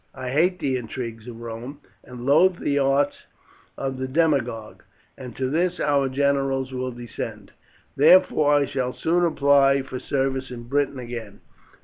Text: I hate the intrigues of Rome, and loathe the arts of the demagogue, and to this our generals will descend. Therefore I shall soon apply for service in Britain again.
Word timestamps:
I 0.15 0.31
hate 0.31 0.57
the 0.57 0.77
intrigues 0.77 1.27
of 1.27 1.41
Rome, 1.41 1.79
and 2.03 2.25
loathe 2.25 2.57
the 2.57 2.79
arts 2.79 3.27
of 3.77 3.99
the 3.99 4.07
demagogue, 4.07 4.81
and 5.15 5.35
to 5.35 5.47
this 5.47 5.79
our 5.79 6.09
generals 6.09 6.73
will 6.73 6.89
descend. 6.91 7.51
Therefore 7.95 8.55
I 8.55 8.65
shall 8.65 8.93
soon 8.93 9.23
apply 9.23 9.83
for 9.83 9.99
service 9.99 10.49
in 10.49 10.63
Britain 10.63 10.97
again. 10.97 11.41